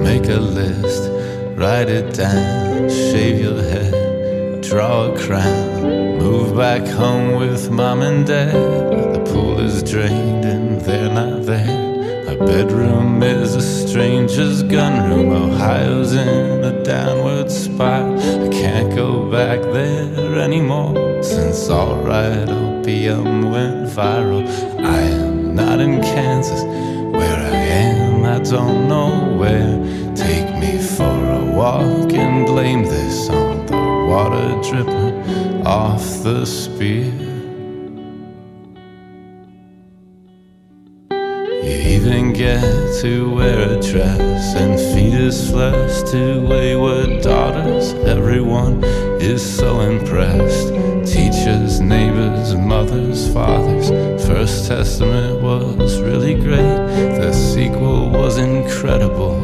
Make 0.00 0.24
a 0.24 0.40
list, 0.40 1.10
write 1.54 1.90
it 1.90 2.14
down, 2.14 2.88
shave 2.88 3.42
your 3.42 3.60
head, 3.62 4.62
draw 4.62 5.12
a 5.12 5.18
crown. 5.18 6.16
Move 6.16 6.56
back 6.56 6.86
home 6.88 7.34
with 7.38 7.70
mom 7.70 8.00
and 8.00 8.26
dad. 8.26 8.54
The 8.54 9.22
pool 9.30 9.60
is 9.60 9.82
drained 9.82 10.46
and 10.46 10.80
they're 10.80 11.12
not 11.12 11.44
there. 11.44 12.24
My 12.24 12.36
bedroom 12.36 13.22
is 13.22 13.54
a 13.54 13.60
stranger's 13.60 14.62
gunroom. 14.62 15.30
Ohio's 15.30 16.14
in 16.14 16.61
downward 16.92 17.50
spiral. 17.50 18.20
I 18.20 18.48
can't 18.50 18.94
go 18.94 19.24
back 19.30 19.62
there 19.62 20.38
anymore 20.38 21.22
since 21.22 21.70
alright 21.70 22.46
opium 22.50 23.50
went 23.50 23.86
viral. 23.96 24.44
I 24.78 25.00
am 25.00 25.54
not 25.54 25.80
in 25.80 26.02
Kansas. 26.02 26.62
Where 27.16 27.40
I 27.54 27.56
am, 27.86 28.26
I 28.26 28.40
don't 28.40 28.88
know 28.88 29.10
where. 29.40 29.72
Take 30.14 30.50
me 30.62 30.72
for 30.96 31.16
a 31.40 31.42
walk 31.56 32.12
and 32.12 32.44
blame 32.44 32.82
this 32.82 33.30
on 33.30 33.64
the 33.64 33.82
water 34.10 34.48
dripping 34.68 35.66
off 35.66 36.04
the 36.22 36.44
spear. 36.44 37.31
To 43.02 43.34
wear 43.34 43.62
a 43.62 43.82
dress 43.82 44.54
and 44.54 44.78
feed 44.94 45.12
his 45.12 45.50
flesh 45.50 46.08
to 46.08 46.40
wayward 46.46 47.20
daughters. 47.20 47.94
Everyone 48.06 48.80
is 49.20 49.42
so 49.42 49.80
impressed. 49.80 50.68
Teachers, 51.12 51.80
neighbors, 51.80 52.54
mothers, 52.54 53.32
fathers. 53.32 53.88
First 54.24 54.68
Testament 54.68 55.42
was 55.42 56.00
really 56.00 56.34
great. 56.34 57.18
The 57.18 57.32
sequel 57.32 58.08
was 58.08 58.38
incredible. 58.38 59.40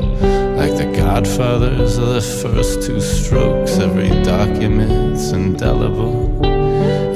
Like 0.56 0.76
the 0.76 0.92
Godfathers 0.96 1.98
of 1.98 2.10
the 2.10 2.20
first 2.20 2.86
two 2.86 3.00
strokes, 3.00 3.78
every 3.78 4.10
document's 4.22 5.32
indelible. 5.32 6.47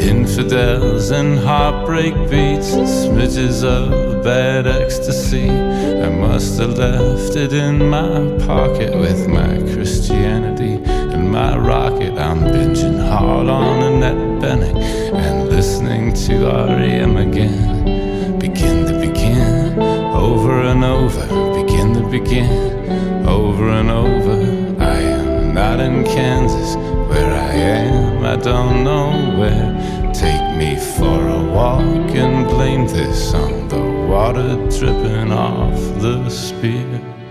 Infidels 0.03 1.11
and 1.11 1.39
heartbreak 1.39 2.15
beats, 2.29 2.73
smidges 2.73 3.63
of 3.63 4.25
bad 4.25 4.67
ecstasy. 4.67 5.49
I 5.49 6.09
must 6.09 6.59
have 6.59 6.77
left 6.77 7.37
it 7.37 7.53
in 7.53 7.89
my 7.89 8.37
pocket 8.45 8.97
with 8.97 9.29
my 9.29 9.59
Christianity 9.73 10.83
and 10.85 11.31
my 11.31 11.57
rocket. 11.57 12.19
I'm 12.19 12.41
binging 12.41 12.99
hard 13.09 13.49
on 13.49 13.83
Annette 13.83 14.41
Benning 14.41 14.77
and 14.77 15.49
listening 15.49 16.13
to 16.15 16.47
REM 16.47 17.17
again. 17.17 18.39
Begin 18.41 18.85
to 18.87 18.99
begin, 18.99 19.79
over 19.81 20.63
and 20.63 20.83
over. 20.85 21.27
Begin 21.65 21.95
to 21.95 22.09
begin, 22.11 23.27
over 23.27 23.69
and 23.69 23.89
over. 23.89 24.83
I 24.83 24.99
am 24.99 25.55
not 25.55 25.79
in 25.79 26.05
Kansas 26.05 26.75
where 27.09 27.33
I 27.33 27.53
am, 27.53 28.12
I 28.25 28.37
don't 28.37 28.85
know 28.85 29.11
where. 29.39 30.13
Take 30.13 30.57
me 30.57 30.77
for 30.97 31.29
a 31.29 31.43
walk 31.45 32.15
and 32.15 32.47
blame 32.49 32.87
this 32.87 33.35
on 33.35 33.69
the 33.69 33.83
water 34.09 34.55
dripping 34.71 35.33
off 35.33 35.79
the 36.01 36.29
spear. 36.29 37.22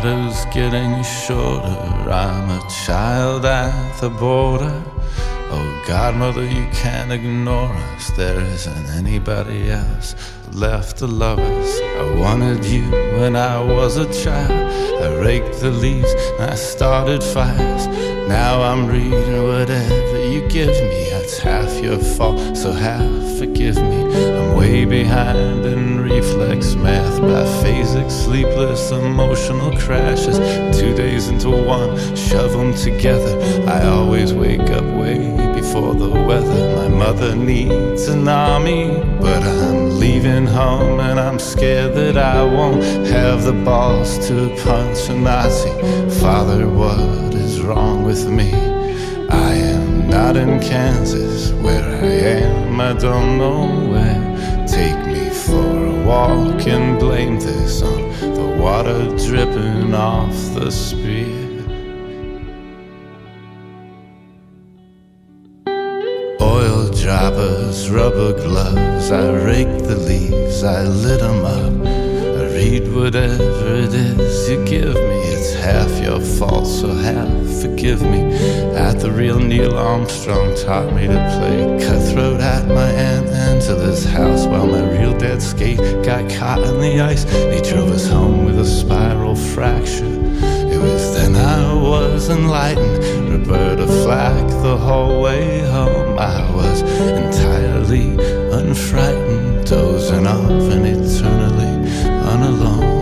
Shadow's 0.00 0.44
getting 0.54 1.02
shorter. 1.02 2.10
I'm 2.10 2.50
a 2.50 2.68
child 2.86 3.44
at 3.44 4.00
the 4.00 4.08
border. 4.08 4.82
Oh, 5.50 5.84
Godmother, 5.88 6.44
you 6.44 6.66
can't 6.72 7.10
ignore 7.10 7.72
us. 7.72 8.10
There 8.12 8.40
isn't 8.40 8.86
anybody 8.90 9.70
else 9.70 10.14
left 10.52 10.98
to 10.98 11.06
love 11.08 11.40
us. 11.40 11.80
I 11.80 12.14
wanted 12.14 12.64
you 12.64 12.88
when 13.18 13.34
I 13.34 13.60
was 13.60 13.96
a 13.96 14.06
child. 14.22 14.52
I 15.02 15.16
raked 15.16 15.58
the 15.60 15.70
leaves 15.70 16.12
and 16.38 16.50
I 16.52 16.54
started 16.54 17.22
fires. 17.22 17.86
Now 18.28 18.62
I'm 18.62 18.86
reading 18.86 19.42
whatever 19.48 20.24
you 20.32 20.46
give 20.48 20.76
me. 20.90 21.10
That's 21.10 21.38
half 21.38 21.82
your 21.82 21.98
fault, 21.98 22.56
so 22.56 22.70
half 22.70 23.38
forgive 23.38 23.76
me. 23.76 24.00
I'm 24.36 24.56
way 24.56 24.84
behind 24.84 25.64
in 25.64 25.97
reflex 26.18 26.74
math, 26.74 27.20
biphasic, 27.20 28.10
sleepless, 28.10 28.90
emotional 28.90 29.70
crashes. 29.78 30.36
Two 30.76 30.92
days 30.96 31.28
into 31.28 31.48
one, 31.48 31.90
shove 32.16 32.52
them 32.52 32.74
together. 32.74 33.34
I 33.68 33.86
always 33.86 34.34
wake 34.34 34.68
up 34.78 34.84
way 35.00 35.18
before 35.54 35.94
the 35.94 36.10
weather. 36.10 36.62
My 36.76 36.88
mother 36.88 37.36
needs 37.36 38.08
an 38.08 38.26
army, 38.26 39.00
but 39.20 39.42
I'm 39.44 40.00
leaving 40.00 40.46
home 40.46 40.98
and 40.98 41.20
I'm 41.20 41.38
scared 41.38 41.94
that 41.94 42.16
I 42.16 42.42
won't 42.42 42.82
have 43.06 43.44
the 43.44 43.52
balls 43.52 44.10
to 44.26 44.48
punch 44.64 45.08
a 45.08 45.14
Nazi. 45.14 45.70
Father, 46.20 46.68
what 46.68 47.32
is 47.32 47.60
wrong 47.60 48.02
with 48.02 48.26
me? 48.26 48.52
I 49.30 49.52
am 49.54 50.10
not 50.10 50.36
in 50.36 50.58
Kansas, 50.58 51.52
where 51.62 51.88
I 52.02 52.12
am, 52.42 52.80
I 52.80 52.92
don't 52.94 53.38
know 53.38 53.92
where. 53.92 54.37
Walk 56.08 56.66
and 56.66 56.98
blame 56.98 57.38
this 57.38 57.82
on 57.82 58.00
the 58.34 58.56
water 58.58 59.14
dripping 59.26 59.94
off 59.94 60.32
the 60.54 60.70
spear. 60.70 61.26
Oil 66.40 66.88
droppers, 67.02 67.90
rubber 67.90 68.32
gloves, 68.32 69.10
I 69.10 69.28
raked 69.50 69.84
the 69.84 69.96
leaves, 69.96 70.64
I 70.64 70.82
lit 70.84 71.20
'em 71.20 71.44
up. 71.44 71.97
Read 72.58 72.92
whatever 72.92 73.76
it 73.76 73.94
is 73.94 74.50
you 74.50 74.64
give 74.64 74.92
me. 74.92 75.18
It's 75.30 75.54
half 75.54 76.02
your 76.02 76.18
fault, 76.18 76.66
so 76.66 76.88
half 76.88 77.62
forgive 77.62 78.02
me. 78.02 78.34
At 78.74 78.98
the 78.98 79.12
real 79.12 79.38
Neil 79.38 79.78
Armstrong 79.78 80.56
taught 80.56 80.92
me 80.92 81.06
to 81.06 81.20
play 81.38 81.86
cutthroat 81.86 82.40
at 82.40 82.66
my 82.66 82.90
aunt 82.90 83.28
Angela's 83.28 84.04
house 84.04 84.44
while 84.44 84.66
my 84.66 84.82
real 84.98 85.16
dad 85.16 85.40
skate 85.40 85.78
got 86.04 86.28
caught 86.32 86.64
in 86.64 86.80
the 86.80 87.00
ice. 87.00 87.22
He 87.54 87.60
drove 87.62 87.92
us 87.92 88.08
home 88.08 88.44
with 88.44 88.58
a 88.58 88.66
spiral 88.66 89.36
fracture. 89.36 90.16
It 90.74 90.80
was 90.82 91.14
then 91.14 91.36
I 91.36 91.72
was 91.72 92.28
enlightened. 92.28 92.98
Roberta 93.30 93.86
Flack 93.86 94.48
the 94.64 94.76
whole 94.76 95.22
way 95.22 95.60
home. 95.60 96.18
I 96.18 96.50
was 96.56 96.82
entirely 96.82 98.16
unfrightened, 98.50 99.64
dozing 99.64 100.26
off 100.26 100.72
and 100.72 100.86
eternally 100.88 101.67
and 102.28 102.44
alone. 102.44 102.97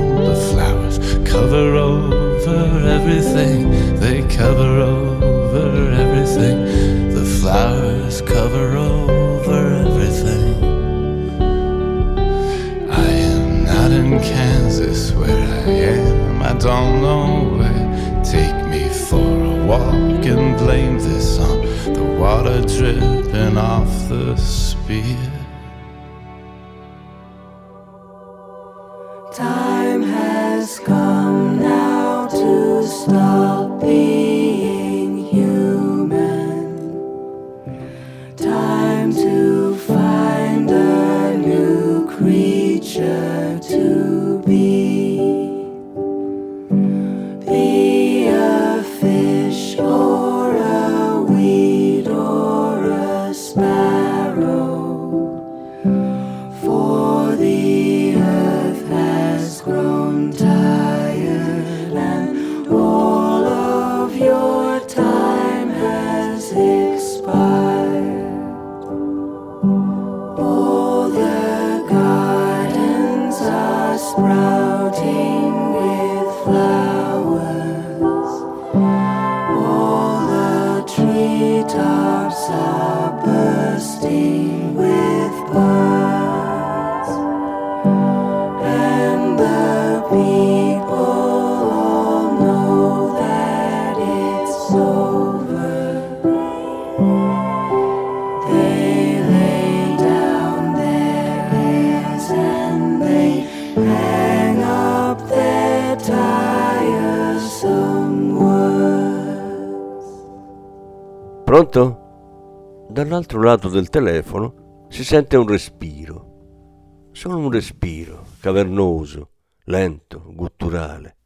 Dall'altro 112.88 113.42
lato 113.42 113.68
del 113.68 113.88
telefono 113.90 114.86
si 114.88 115.04
sente 115.04 115.36
un 115.36 115.46
respiro. 115.46 117.10
Solo 117.12 117.38
un 117.38 117.50
respiro, 117.50 118.24
cavernoso, 118.40 119.30
lento, 119.64 120.22
gutturale. 120.32 121.16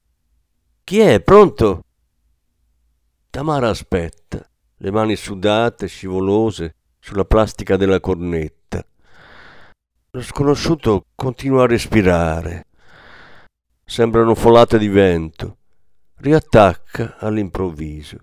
Chi 0.83 1.01
è? 1.01 1.21
Pronto? 1.21 1.85
Tamara 3.29 3.69
aspetta, 3.69 4.45
le 4.79 4.91
mani 4.91 5.15
sudate, 5.17 5.87
scivolose, 5.87 6.77
sulla 6.99 7.25
plastica 7.25 7.77
della 7.77 8.01
cornetta. 8.01 8.85
Lo 10.13 10.23
sconosciuto 10.23 11.07
continua 11.15 11.65
a 11.65 11.67
respirare. 11.67 12.67
Sembrano 13.85 14.35
folate 14.35 14.79
di 14.79 14.89
vento. 14.89 15.59
Riattacca 16.17 17.19
all'improvviso. 17.19 18.19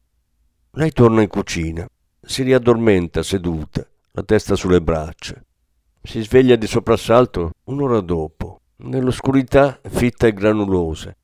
Lei 0.71 0.91
torna 0.91 1.21
in 1.21 1.27
cucina, 1.27 1.87
si 2.27 2.43
riaddormenta 2.43 3.23
seduta, 3.23 3.87
la 4.11 4.21
testa 4.21 4.55
sulle 4.55 4.81
braccia. 4.81 5.41
Si 6.03 6.21
sveglia 6.21 6.57
di 6.57 6.67
soprassalto 6.67 7.51
un'ora 7.63 8.01
dopo, 8.01 8.59
nell'oscurità 8.77 9.79
fitta 9.81 10.27
e 10.27 10.33
granulosa. 10.33 11.15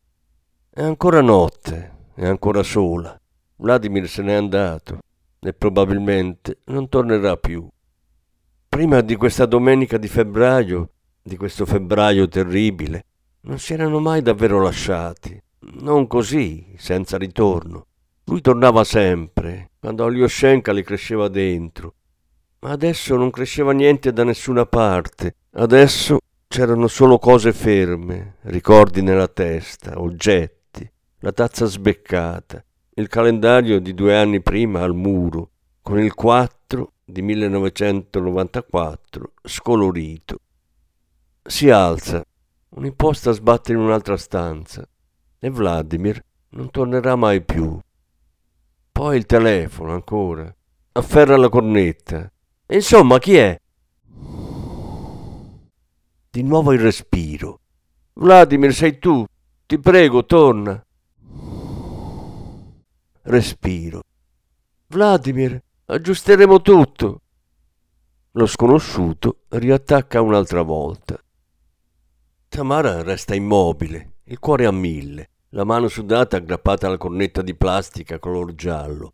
È 0.70 0.82
ancora 0.82 1.20
notte, 1.20 2.08
è 2.16 2.26
ancora 2.26 2.64
sola. 2.64 3.20
Vladimir 3.58 4.08
se 4.08 4.22
n'è 4.22 4.34
andato 4.34 5.00
e 5.42 5.54
probabilmente 5.54 6.60
non 6.68 6.88
tornerà 6.88 7.36
più. 7.36 7.68
Prima 8.70 9.02
di 9.02 9.16
questa 9.18 9.46
domenica 9.46 9.98
di 9.98 10.08
febbraio, 10.08 10.90
di 11.22 11.36
questo 11.36 11.66
febbraio 11.66 12.30
terribile, 12.30 13.06
non 13.42 13.60
si 13.60 13.74
erano 13.74 14.00
mai 14.00 14.22
davvero 14.22 14.62
lasciati. 14.62 15.38
Non 15.82 16.08
così, 16.08 16.74
senza 16.78 17.18
ritorno. 17.18 17.88
Lui 18.26 18.42
tornava 18.42 18.84
sempre, 18.84 19.72
quando 19.80 20.06
Alyoshenka 20.06 20.72
le 20.72 20.84
cresceva 20.84 21.28
dentro. 21.28 21.94
Ma 22.60 22.72
adesso 22.72 23.16
non 23.16 23.30
cresceva 23.30 23.74
niente 23.74 24.14
da 24.14 24.24
nessuna 24.24 24.66
parte. 24.66 25.36
Adesso 25.52 26.20
c'erano 26.48 26.88
solo 26.88 27.20
cose 27.20 27.52
ferme, 27.52 28.38
ricordi 28.44 29.02
nella 29.02 29.28
testa, 29.28 30.00
oggetti, 30.00 30.90
la 31.20 31.32
tazza 31.32 31.66
sbeccata, 31.66 32.64
il 32.96 33.08
calendario 33.08 33.80
di 33.80 33.94
due 33.94 34.16
anni 34.16 34.42
prima 34.42 34.82
al 34.82 34.94
muro, 34.94 35.50
con 35.82 36.00
il 36.00 36.14
4 36.14 36.92
di 37.04 37.22
1994 37.22 39.34
scolorito. 39.44 40.38
Si 41.42 41.70
alza, 41.70 42.24
un'imposta 42.70 43.32
sbatte 43.32 43.74
in 43.74 43.80
un'altra 43.80 44.16
stanza 44.16 44.88
e 45.40 45.50
Vladimir 45.50 46.24
non 46.50 46.72
tornerà 46.72 47.16
mai 47.16 47.42
più. 47.42 47.78
Poi 48.94 49.18
il 49.18 49.26
telefono 49.26 49.94
ancora. 49.94 50.56
Afferra 50.92 51.36
la 51.36 51.50
cornetta. 51.50 52.32
Insomma, 52.68 53.18
chi 53.18 53.36
è? 53.36 53.60
Di 56.30 56.44
nuovo 56.44 56.74
il 56.74 56.80
respiro. 56.80 57.60
Vladimir, 58.14 58.72
sei 58.72 59.00
tu. 59.00 59.26
Ti 59.66 59.80
prego, 59.80 60.26
torna. 60.26 60.86
Respiro. 63.24 64.04
Vladimir, 64.88 65.60
aggiusteremo 65.86 66.62
tutto. 66.62 67.22
Lo 68.34 68.46
sconosciuto 68.46 69.46
riattacca 69.50 70.22
un'altra 70.22 70.62
volta. 70.62 71.20
Tamara 72.48 73.02
resta 73.02 73.34
immobile, 73.34 74.18
il 74.26 74.38
cuore 74.38 74.68
a 74.68 74.72
mille, 74.72 75.32
la 75.56 75.64
mano 75.64 75.88
sudata 75.88 76.38
aggrappata 76.38 76.88
alla 76.88 76.98
cornetta 76.98 77.44
di 77.44 77.54
plastica 77.54 78.18
color 78.18 78.56
giallo. 78.56 79.14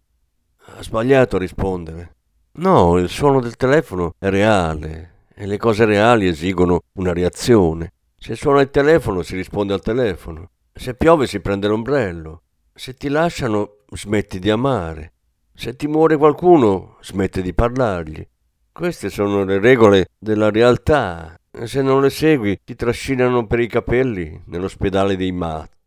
Ha 0.75 0.81
sbagliato 0.83 1.35
a 1.35 1.39
rispondere. 1.39 2.15
No, 2.53 2.97
il 2.97 3.09
suono 3.09 3.41
del 3.41 3.57
telefono 3.57 4.13
è 4.17 4.29
reale 4.29 5.25
e 5.35 5.45
le 5.45 5.57
cose 5.57 5.83
reali 5.83 6.27
esigono 6.27 6.83
una 6.93 7.11
reazione. 7.11 7.91
Se 8.15 8.35
suona 8.35 8.61
il 8.61 8.69
telefono 8.69 9.21
si 9.21 9.35
risponde 9.35 9.73
al 9.73 9.81
telefono. 9.81 10.51
Se 10.73 10.93
piove 10.93 11.27
si 11.27 11.41
prende 11.41 11.67
l'ombrello. 11.67 12.43
Se 12.73 12.93
ti 12.93 13.09
lasciano 13.09 13.79
smetti 13.91 14.39
di 14.39 14.49
amare. 14.49 15.13
Se 15.53 15.75
ti 15.75 15.87
muore 15.87 16.15
qualcuno 16.15 16.95
smetti 17.01 17.41
di 17.41 17.53
parlargli. 17.53 18.25
Queste 18.71 19.09
sono 19.09 19.43
le 19.43 19.59
regole 19.59 20.07
della 20.17 20.49
realtà. 20.49 21.35
Se 21.65 21.81
non 21.81 22.01
le 22.01 22.09
segui 22.09 22.61
ti 22.63 22.75
trascinano 22.75 23.45
per 23.45 23.59
i 23.59 23.67
capelli 23.67 24.41
nell'ospedale 24.45 25.17
dei 25.17 25.33
matti. 25.33 25.78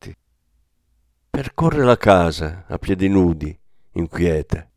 Percorre 1.34 1.82
la 1.82 1.96
casa 1.96 2.66
a 2.68 2.76
piedi 2.76 3.08
nudi, 3.08 3.58
inquieta. 3.92 4.68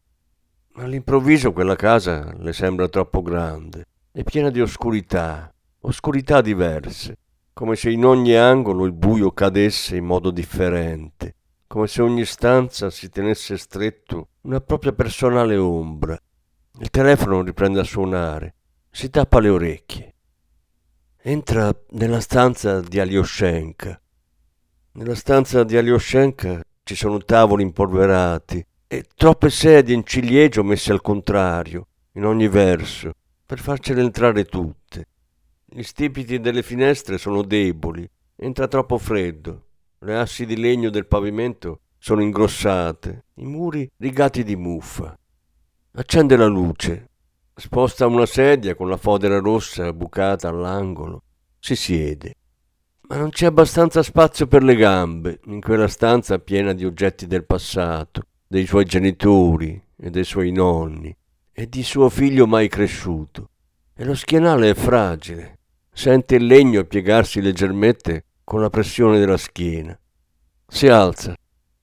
All'improvviso 0.75 1.51
quella 1.51 1.75
casa 1.75 2.33
le 2.37 2.53
sembra 2.53 2.87
troppo 2.87 3.21
grande 3.21 3.87
e 4.13 4.23
piena 4.23 4.49
di 4.49 4.61
oscurità, 4.61 5.53
oscurità 5.81 6.39
diverse. 6.39 7.17
come 7.51 7.75
se 7.75 7.89
in 7.89 8.05
ogni 8.05 8.35
angolo 8.35 8.85
il 8.85 8.93
buio 8.93 9.33
cadesse 9.33 9.97
in 9.97 10.05
modo 10.05 10.31
differente, 10.31 11.35
come 11.67 11.87
se 11.87 12.01
ogni 12.01 12.23
stanza 12.23 12.89
si 12.89 13.09
tenesse 13.09 13.57
stretto 13.57 14.29
una 14.43 14.61
propria 14.61 14.93
personale 14.93 15.57
ombra. 15.57 16.17
Il 16.79 16.89
telefono 16.89 17.41
riprende 17.41 17.81
a 17.81 17.83
suonare, 17.83 18.55
si 18.89 19.09
tappa 19.09 19.41
le 19.41 19.49
orecchie. 19.49 20.15
Entra 21.21 21.77
nella 21.89 22.21
stanza 22.21 22.79
di 22.79 22.97
Alyoshenka. 22.97 23.99
Nella 24.97 25.15
stanza 25.15 25.65
di 25.65 25.75
Alyoshenka 25.75 26.61
ci 26.83 26.95
sono 26.95 27.17
tavoli 27.17 27.63
impolverati 27.63 28.65
e 28.87 29.03
troppe 29.13 29.49
sedie 29.49 29.93
in 29.93 30.05
ciliegio 30.05 30.63
messe 30.63 30.93
al 30.93 31.01
contrario, 31.01 31.87
in 32.13 32.23
ogni 32.23 32.47
verso, 32.47 33.11
per 33.45 33.59
farcele 33.59 33.99
entrare 33.99 34.45
tutte. 34.45 35.07
Gli 35.65 35.83
stipiti 35.83 36.39
delle 36.39 36.63
finestre 36.63 37.17
sono 37.17 37.41
deboli, 37.41 38.09
entra 38.37 38.69
troppo 38.69 38.97
freddo. 38.97 39.65
Le 39.99 40.15
assi 40.15 40.45
di 40.45 40.55
legno 40.55 40.89
del 40.89 41.07
pavimento 41.07 41.81
sono 41.97 42.21
ingrossate, 42.21 43.25
i 43.33 43.45
muri 43.45 43.91
rigati 43.97 44.45
di 44.45 44.55
muffa. 44.55 45.13
Accende 45.95 46.37
la 46.37 46.47
luce, 46.47 47.09
sposta 47.53 48.07
una 48.07 48.25
sedia 48.25 48.75
con 48.75 48.87
la 48.87 48.95
fodera 48.95 49.39
rossa 49.39 49.91
bucata 49.91 50.47
all'angolo, 50.47 51.23
si 51.59 51.75
siede. 51.75 52.35
Ma 53.07 53.17
non 53.17 53.29
c'è 53.29 53.45
abbastanza 53.45 54.01
spazio 54.01 54.47
per 54.47 54.63
le 54.63 54.75
gambe 54.75 55.39
in 55.45 55.61
quella 55.61 55.87
stanza 55.87 56.39
piena 56.39 56.73
di 56.73 56.85
oggetti 56.85 57.27
del 57.27 57.45
passato, 57.45 58.23
dei 58.47 58.65
suoi 58.65 58.85
genitori 58.85 59.79
e 59.95 60.09
dei 60.09 60.23
suoi 60.23 60.51
nonni 60.51 61.15
e 61.51 61.69
di 61.69 61.83
suo 61.83 62.09
figlio 62.09 62.47
mai 62.47 62.67
cresciuto. 62.67 63.49
E 63.95 64.03
lo 64.05 64.15
schienale 64.15 64.71
è 64.71 64.73
fragile, 64.73 65.59
sente 65.93 66.35
il 66.35 66.47
legno 66.47 66.83
piegarsi 66.85 67.41
leggermente 67.41 68.25
con 68.43 68.59
la 68.59 68.71
pressione 68.71 69.19
della 69.19 69.37
schiena. 69.37 69.97
Si 70.67 70.87
alza, 70.87 71.35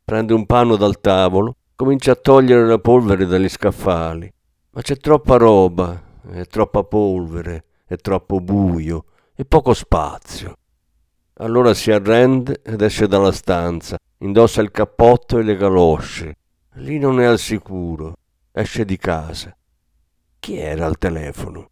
prende 0.04 0.34
un 0.34 0.44
panno 0.44 0.74
dal 0.74 1.00
tavolo, 1.00 1.54
comincia 1.76 2.12
a 2.12 2.16
togliere 2.16 2.66
la 2.66 2.78
polvere 2.78 3.26
dagli 3.26 3.48
scaffali. 3.48 4.32
Ma 4.70 4.82
c'è 4.82 4.96
troppa 4.96 5.36
roba, 5.36 6.02
è 6.32 6.44
troppa 6.46 6.82
polvere, 6.82 7.64
è 7.86 7.94
troppo 7.94 8.40
buio 8.40 9.04
e 9.36 9.44
poco 9.44 9.72
spazio. 9.72 10.56
Allora 11.42 11.74
si 11.74 11.90
arrende 11.90 12.60
ed 12.62 12.82
esce 12.82 13.08
dalla 13.08 13.32
stanza, 13.32 13.96
indossa 14.18 14.60
il 14.60 14.70
cappotto 14.70 15.38
e 15.38 15.42
le 15.42 15.56
galosce. 15.56 16.36
Lì 16.74 17.00
non 17.00 17.20
è 17.20 17.24
al 17.24 17.40
sicuro, 17.40 18.14
esce 18.52 18.84
di 18.84 18.96
casa. 18.96 19.52
Chi 20.38 20.56
era 20.56 20.86
al 20.86 20.98
telefono? 20.98 21.71